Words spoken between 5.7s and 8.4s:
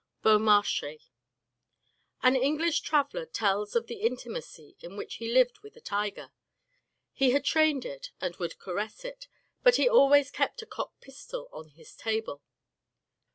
a tiger. He had trained it and